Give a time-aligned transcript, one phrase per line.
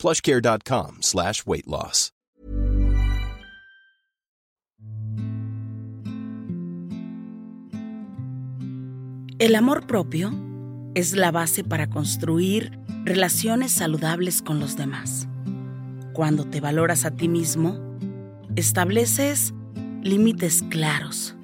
[0.00, 2.12] plushcare.com slash weight loss.
[9.40, 10.34] El amor propio
[10.94, 15.28] es la base para construir relaciones saludables con los demás.
[16.12, 17.78] Cuando te valoras a ti mismo,
[18.56, 19.54] estableces
[20.02, 21.36] límites claros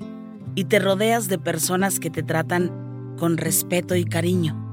[0.55, 4.66] y te rodeas de personas que te tratan con respeto y cariño.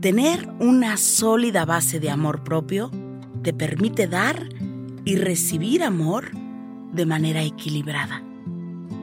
[0.00, 2.92] Tener una sólida base de amor propio
[3.42, 4.48] te permite dar
[5.04, 6.30] y recibir amor
[6.92, 8.22] de manera equilibrada,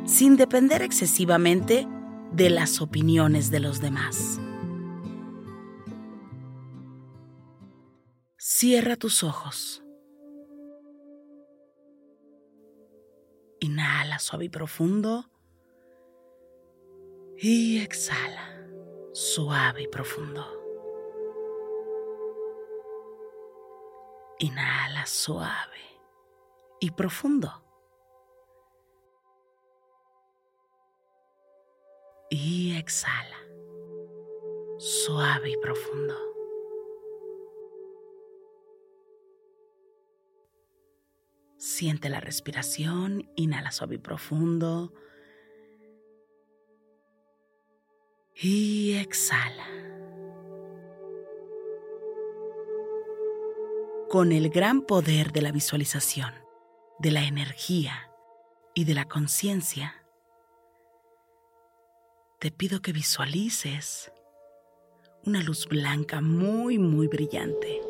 [0.05, 1.85] sin depender excesivamente
[2.31, 4.39] de las opiniones de los demás.
[8.37, 9.83] Cierra tus ojos.
[13.59, 15.29] Inhala suave y profundo.
[17.37, 18.65] Y exhala
[19.11, 20.54] suave y profundo.
[24.39, 26.01] Inhala suave
[26.79, 27.61] y profundo.
[32.29, 33.37] Y exhala
[34.77, 36.15] suave y profundo.
[41.57, 44.93] Siente la respiración, inhala suave y profundo.
[48.35, 49.94] Y exhala.
[54.09, 56.31] Con el gran poder de la visualización,
[56.99, 58.11] de la energía
[58.75, 60.05] y de la conciencia,
[62.39, 64.11] te pido que visualices
[65.25, 67.81] una luz blanca muy, muy brillante.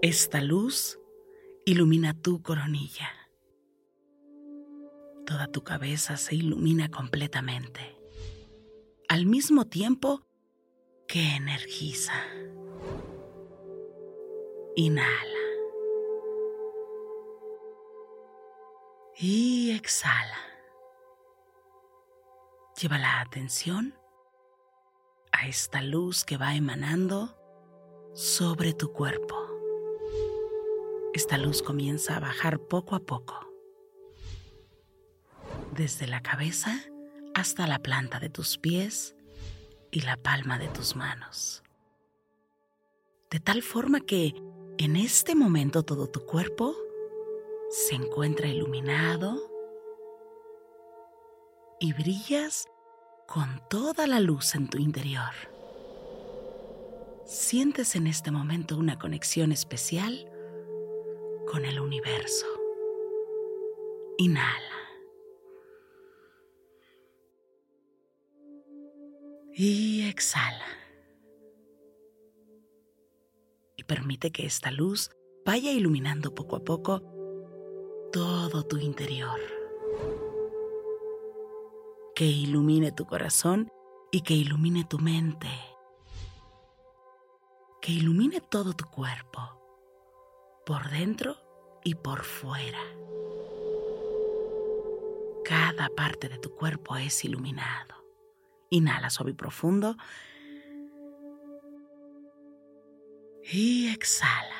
[0.00, 0.98] Esta luz
[1.66, 3.10] ilumina tu coronilla.
[5.26, 7.98] Toda tu cabeza se ilumina completamente,
[9.08, 10.26] al mismo tiempo
[11.06, 12.14] que energiza.
[14.74, 15.28] Inhala.
[19.18, 20.38] Y exhala.
[22.80, 23.94] Lleva la atención
[25.30, 27.36] a esta luz que va emanando
[28.14, 29.36] sobre tu cuerpo.
[31.12, 33.46] Esta luz comienza a bajar poco a poco,
[35.72, 36.80] desde la cabeza
[37.34, 39.14] hasta la planta de tus pies
[39.90, 41.62] y la palma de tus manos.
[43.30, 44.34] De tal forma que
[44.78, 46.74] en este momento todo tu cuerpo
[47.70, 49.40] se encuentra iluminado
[51.80, 52.68] y brillas
[53.26, 55.32] con toda la luz en tu interior.
[57.24, 60.30] Sientes en este momento una conexión especial
[61.50, 62.46] con el universo.
[64.18, 64.58] Inhala.
[69.54, 70.81] Y exhala.
[73.82, 75.10] Y permite que esta luz
[75.44, 77.02] vaya iluminando poco a poco
[78.12, 79.40] todo tu interior.
[82.14, 83.72] Que ilumine tu corazón
[84.12, 85.48] y que ilumine tu mente.
[87.80, 89.40] Que ilumine todo tu cuerpo
[90.64, 91.34] por dentro
[91.82, 92.78] y por fuera.
[95.44, 97.96] Cada parte de tu cuerpo es iluminado.
[98.70, 99.96] Inhala suave y profundo.
[103.44, 104.56] Y exhala,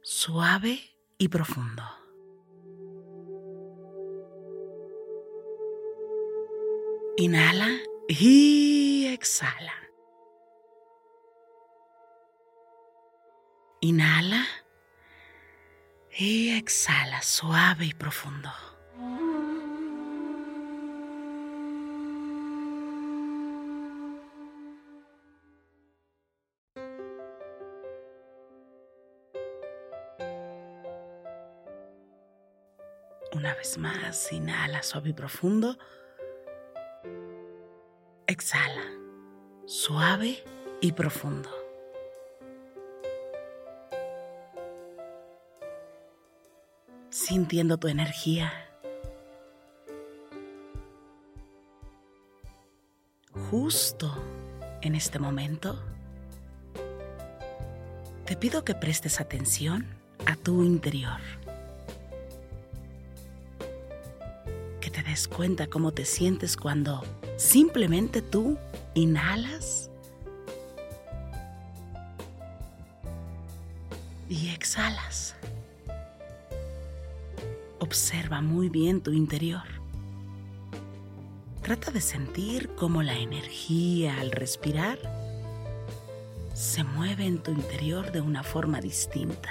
[0.00, 0.80] suave
[1.18, 1.82] y profundo.
[7.16, 7.68] Inhala
[8.08, 9.74] y exhala.
[13.80, 14.46] Inhala
[16.16, 18.50] y exhala suave y profundo.
[33.42, 35.76] Una vez más, inhala suave y profundo.
[38.28, 38.84] Exhala
[39.66, 40.44] suave
[40.80, 41.50] y profundo.
[47.10, 48.52] sintiendo tu energía.
[53.50, 54.14] Justo
[54.82, 55.82] en este momento,
[58.24, 59.84] te pido que prestes atención
[60.26, 61.41] a tu interior.
[65.00, 67.02] Des cuenta cómo te sientes cuando
[67.36, 68.58] simplemente tú
[68.94, 69.90] inhalas
[74.28, 75.34] y exhalas.
[77.78, 79.64] Observa muy bien tu interior.
[81.62, 84.98] Trata de sentir cómo la energía al respirar
[86.54, 89.50] se mueve en tu interior de una forma distinta.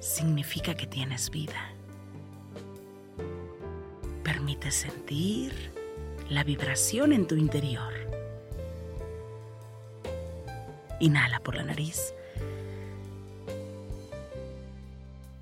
[0.00, 1.73] Significa que tienes vida.
[4.54, 5.72] Permite sentir
[6.28, 7.92] la vibración en tu interior.
[11.00, 12.14] Inhala por la nariz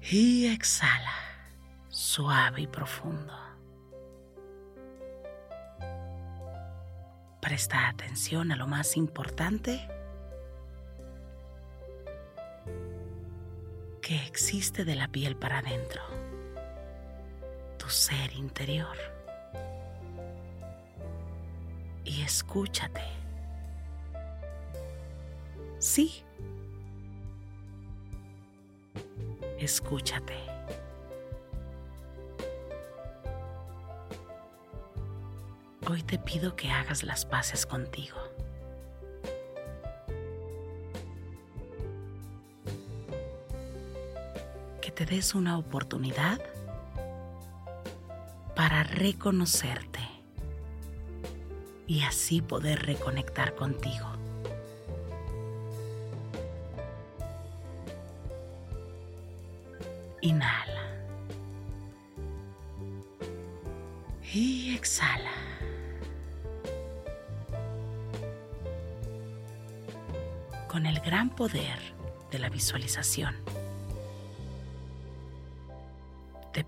[0.00, 1.12] y exhala
[1.90, 3.34] suave y profundo.
[7.42, 9.86] Presta atención a lo más importante
[14.00, 16.00] que existe de la piel para adentro,
[17.82, 18.96] tu ser interior.
[22.04, 23.02] Y escúchate.
[25.80, 26.22] Sí.
[29.58, 30.36] Escúchate.
[35.90, 38.18] Hoy te pido que hagas las paces contigo.
[44.80, 46.40] Que te des una oportunidad
[48.54, 50.00] para reconocerte
[51.86, 54.12] y así poder reconectar contigo.
[60.20, 60.80] Inhala.
[64.32, 65.30] Y exhala.
[70.68, 71.78] Con el gran poder
[72.30, 73.36] de la visualización,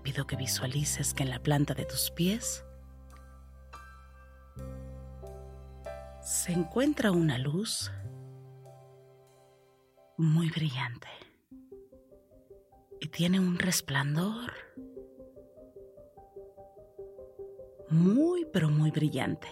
[0.05, 2.63] pido que visualices que en la planta de tus pies
[6.21, 7.91] se encuentra una luz
[10.15, 11.07] muy brillante
[13.01, 14.53] y tiene un resplandor
[17.89, 19.47] muy pero muy brillante.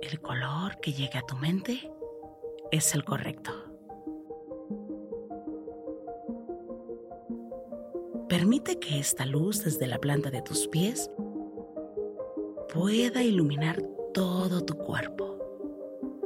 [0.00, 1.90] El color que llega a tu mente
[2.70, 3.71] es el correcto.
[8.32, 11.10] Permite que esta luz desde la planta de tus pies
[12.72, 13.82] pueda iluminar
[14.14, 15.36] todo tu cuerpo.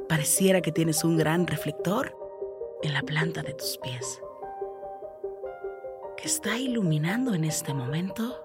[0.09, 2.17] Pareciera que tienes un gran reflector
[2.85, 4.23] en la planta de tus pies
[6.17, 8.41] que está iluminando en este momento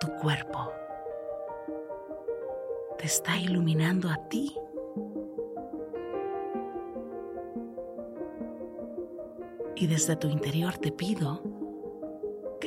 [0.00, 0.72] tu cuerpo.
[2.96, 4.56] Te está iluminando a ti.
[9.76, 11.53] Y desde tu interior te pido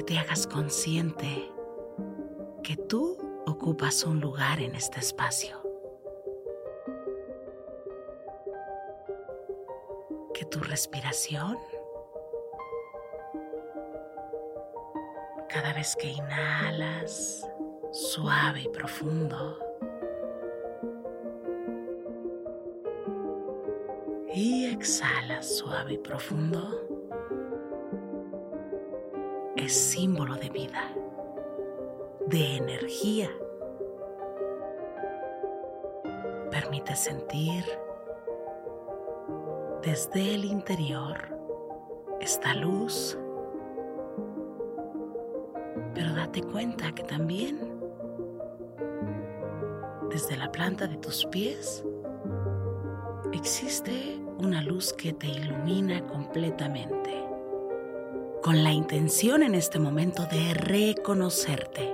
[0.07, 1.51] te hagas consciente
[2.63, 5.61] que tú ocupas un lugar en este espacio.
[10.33, 11.57] Que tu respiración
[15.49, 17.45] cada vez que inhalas
[17.91, 19.59] suave y profundo
[24.33, 26.86] y exhalas suave y profundo
[29.67, 30.93] es símbolo de vida,
[32.25, 33.29] de energía.
[36.49, 37.65] Permite sentir
[39.83, 41.37] desde el interior
[42.21, 43.17] esta luz
[45.93, 47.59] pero date cuenta que también
[50.09, 51.83] desde la planta de tus pies
[53.33, 57.26] existe una luz que te ilumina completamente,
[58.47, 61.93] con la intención en este momento de reconocerte.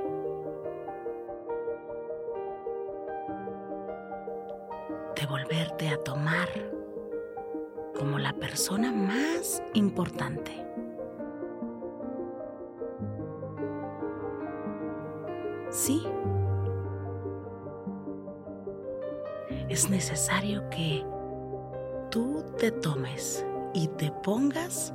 [5.16, 6.48] De volverte a tomar
[7.98, 10.52] como la persona más importante.
[15.72, 16.04] Sí.
[19.70, 21.04] Es necesario que
[22.12, 23.44] tú te tomes
[23.74, 24.94] y te pongas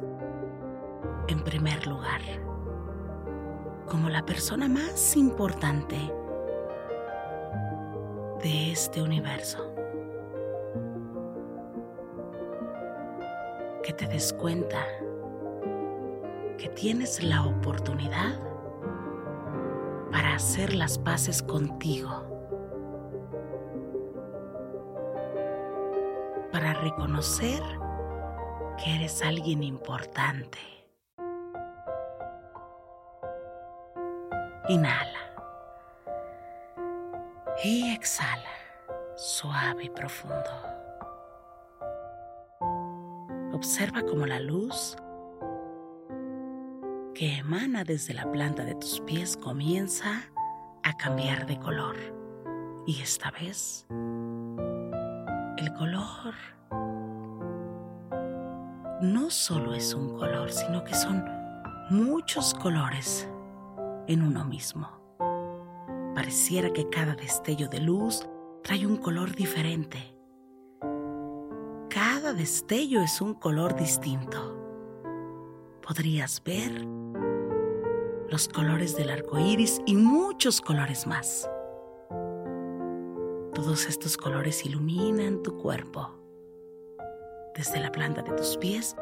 [1.29, 2.21] en primer lugar
[3.87, 5.97] como la persona más importante
[8.43, 9.73] de este universo.
[13.83, 14.85] Que te des cuenta
[16.59, 18.39] que tienes la oportunidad
[20.13, 22.25] para hacer las paces contigo,
[26.53, 27.63] para reconocer
[28.83, 30.78] que eres alguien importante.
[34.69, 35.19] Inhala.
[37.65, 38.51] Y exhala,
[39.17, 40.51] suave y profundo.
[43.55, 44.95] Observa cómo la luz
[47.15, 50.31] que emana desde la planta de tus pies comienza
[50.83, 51.97] a cambiar de color.
[52.87, 53.87] Y esta vez,
[55.57, 56.35] el color
[59.01, 61.25] no solo es un color, sino que son
[61.89, 63.27] muchos colores
[64.09, 64.89] en uno mismo.
[66.15, 68.29] Pareciera que cada destello de luz
[68.65, 69.99] trae un color diferente.
[71.89, 74.57] Cada destello es un color distinto.
[75.87, 76.85] Podrías ver
[78.29, 81.49] los colores del arco iris y muchos colores más.
[83.55, 86.11] Todos estos colores iluminan tu cuerpo,
[87.55, 88.97] desde la planta de tus pies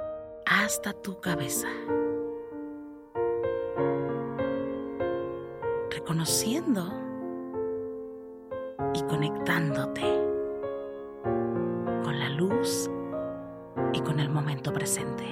[0.46, 1.68] hasta tu cabeza.
[6.06, 6.86] Reconociendo
[8.94, 10.02] y conectándote
[12.04, 12.88] con la luz
[13.92, 15.24] y con el momento presente.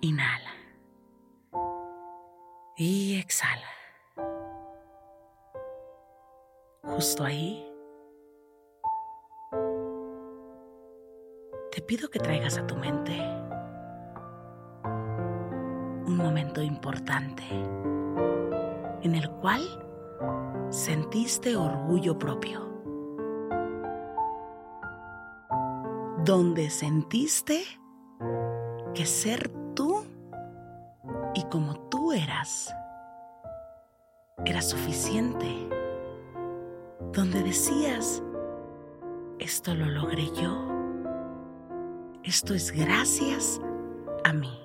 [0.00, 0.50] Inhala
[2.76, 3.68] y exhala.
[6.82, 7.64] Justo ahí,
[11.70, 13.16] te pido que traigas a tu mente
[16.06, 17.44] un momento importante
[19.04, 19.60] en el cual
[20.70, 22.60] sentiste orgullo propio,
[26.24, 27.62] donde sentiste
[28.94, 30.04] que ser tú
[31.34, 32.74] y como tú eras
[34.46, 35.68] era suficiente,
[37.12, 38.22] donde decías,
[39.38, 40.66] esto lo logré yo,
[42.22, 43.60] esto es gracias
[44.24, 44.63] a mí.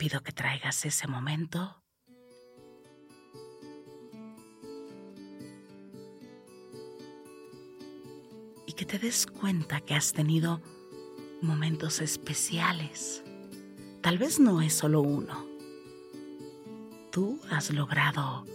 [0.00, 1.76] Pido que traigas ese momento
[8.66, 10.62] y que te des cuenta que has tenido
[11.42, 13.22] momentos especiales.
[14.00, 15.46] Tal vez no es solo uno.
[17.12, 18.46] Tú has logrado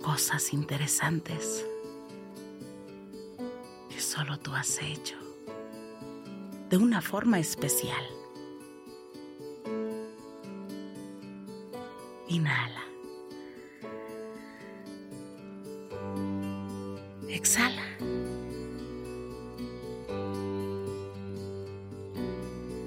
[0.00, 1.66] cosas interesantes
[3.90, 5.18] que solo tú has hecho
[6.70, 8.17] de una forma especial.
[12.28, 12.84] Inhala.
[17.28, 17.82] Exhala.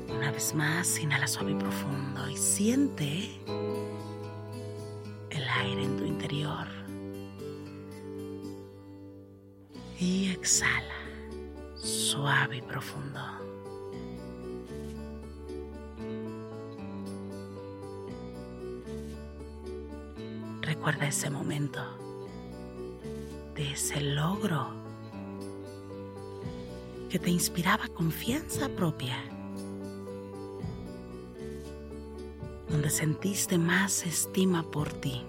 [0.10, 3.42] Una vez más, inhala suave y profundo y siente
[5.32, 6.68] el aire en tu interior.
[10.00, 10.96] Y exhala,
[11.76, 13.41] suave y profundo.
[20.82, 21.80] Recuerda ese momento
[23.54, 24.74] de ese logro
[27.08, 29.16] que te inspiraba confianza propia,
[32.68, 35.24] donde sentiste más estima por ti.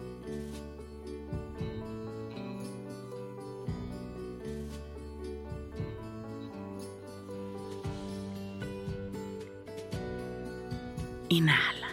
[11.28, 11.88] Inhala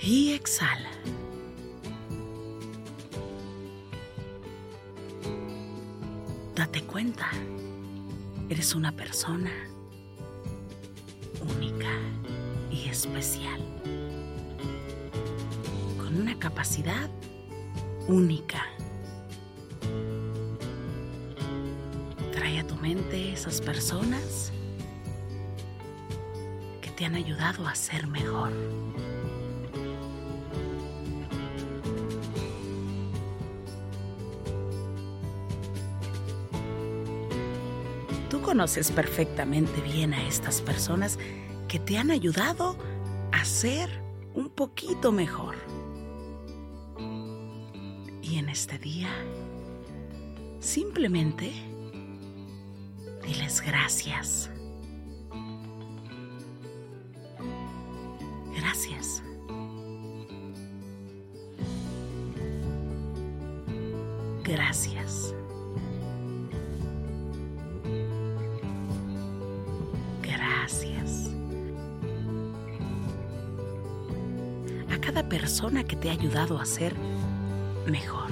[0.00, 0.87] y exhala.
[8.48, 9.50] Eres una persona
[11.56, 11.90] única
[12.70, 13.60] y especial,
[15.98, 17.10] con una capacidad
[18.06, 18.64] única.
[22.32, 24.52] Trae a tu mente esas personas
[26.80, 28.52] que te han ayudado a ser mejor.
[38.58, 41.16] Conoces perfectamente bien a estas personas
[41.68, 42.76] que te han ayudado
[43.30, 43.88] a ser
[44.34, 45.54] un poquito mejor.
[48.20, 49.10] Y en este día,
[50.58, 51.52] simplemente
[53.24, 54.50] diles gracias.
[58.56, 59.22] Gracias.
[64.42, 64.97] Gracias.
[75.28, 76.94] Persona que te ha ayudado a ser
[77.86, 78.30] mejor.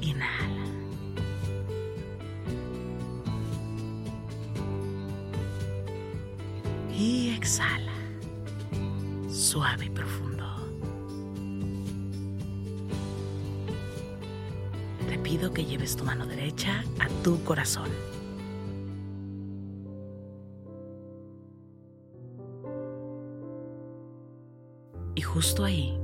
[0.00, 0.64] Inhala.
[6.92, 7.92] Y exhala,
[9.30, 10.44] suave y profundo.
[15.08, 17.88] Te pido que lleves tu mano derecha a tu corazón.
[25.32, 25.98] Justo ahí,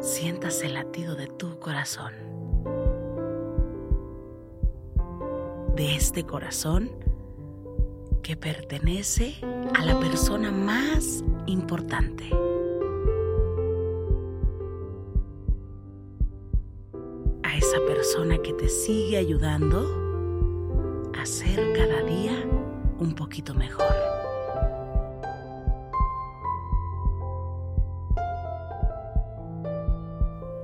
[0.00, 2.12] sientas el latido de tu corazón.
[5.76, 6.90] De este corazón
[8.22, 9.36] que pertenece
[9.74, 12.28] a la persona más importante.
[17.44, 22.32] A esa persona que te sigue ayudando a ser cada día
[22.98, 24.05] un poquito mejor.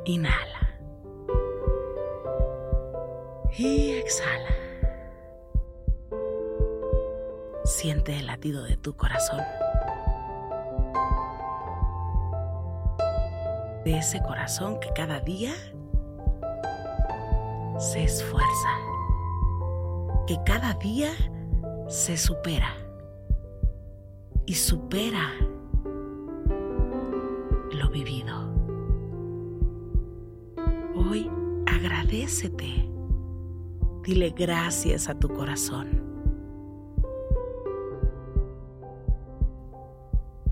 [0.05, 0.81] Inhala.
[3.57, 4.49] Y exhala.
[7.65, 9.41] Siente el latido de tu corazón.
[13.85, 15.55] De ese corazón que cada día
[17.79, 18.79] se esfuerza.
[20.27, 21.13] Que cada día
[21.87, 22.75] se supera.
[24.47, 25.31] Y supera
[34.03, 36.03] Dile gracias a tu corazón.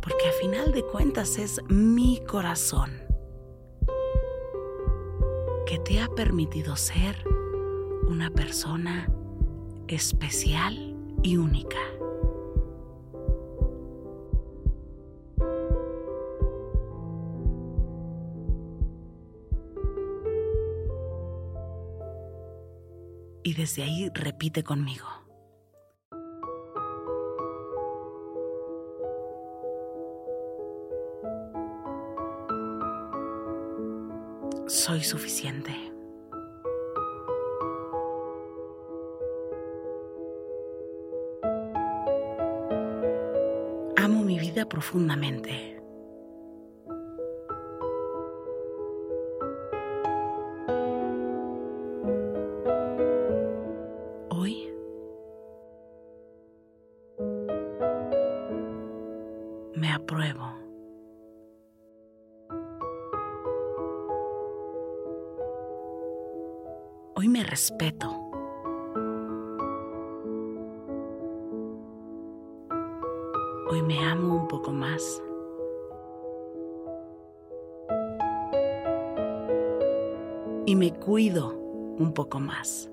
[0.00, 2.90] Porque a final de cuentas es mi corazón
[5.66, 7.16] que te ha permitido ser
[8.08, 9.08] una persona
[9.88, 11.78] especial y única.
[23.60, 25.06] Desde ahí repite conmigo.
[34.66, 35.74] Soy suficiente.
[43.98, 45.79] Amo mi vida profundamente.
[67.60, 68.08] Respeto.
[73.68, 75.22] Hoy me amo un poco más.
[80.64, 81.54] Y me cuido
[81.98, 82.88] un poco más.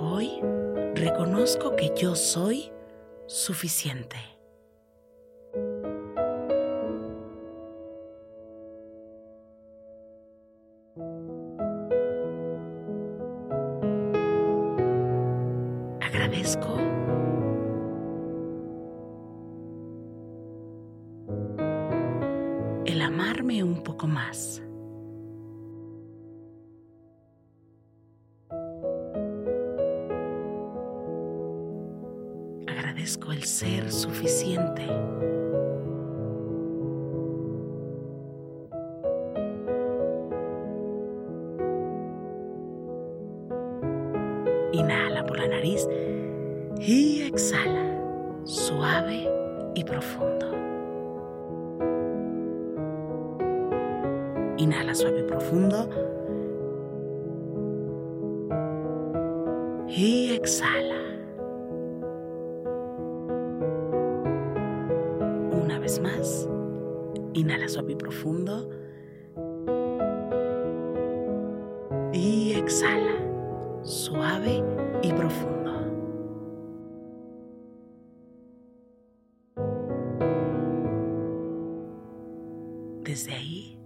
[0.00, 0.40] Hoy
[0.94, 2.72] reconozco que yo soy
[3.26, 4.37] suficiente.
[44.78, 45.88] Inhala por la nariz
[46.78, 47.84] y exhala,
[48.44, 49.28] suave
[49.74, 50.46] y profundo.
[54.56, 55.88] Inhala suave y profundo.
[59.88, 61.02] Y exhala.
[65.60, 66.48] Una vez más.
[67.32, 68.70] Inhala suave y profundo.
[72.12, 73.07] Y exhala.
[83.08, 83.80] Desde ahí,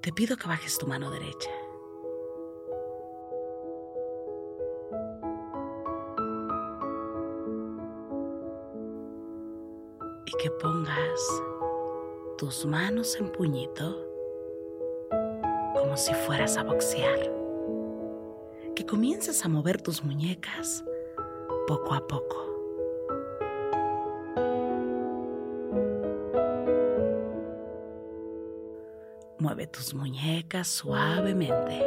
[0.00, 1.50] te pido que bajes tu mano derecha.
[10.24, 11.20] Y que pongas
[12.38, 14.02] tus manos en puñito
[15.74, 17.20] como si fueras a boxear.
[18.74, 20.82] Que comiences a mover tus muñecas
[21.66, 22.49] poco a poco.
[29.60, 31.84] Mueve tus muñecas suavemente.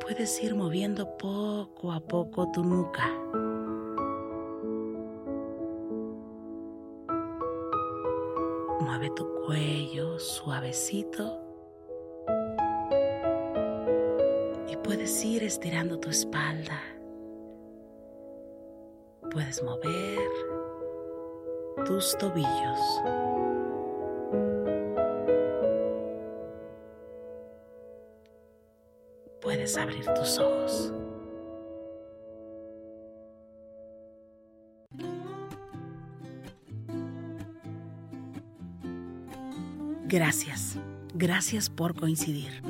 [0.00, 3.08] Puedes ir moviendo poco a poco tu nuca.
[8.82, 11.40] Mueve tu cuello suavecito.
[14.68, 16.99] Y puedes ir estirando tu espalda.
[19.30, 20.18] Puedes mover
[21.86, 22.78] tus tobillos.
[29.40, 30.92] Puedes abrir tus ojos.
[40.08, 40.76] Gracias,
[41.14, 42.62] gracias por coincidir.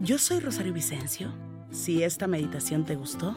[0.00, 1.30] Yo soy Rosario Vicencio.
[1.70, 3.36] Si esta meditación te gustó,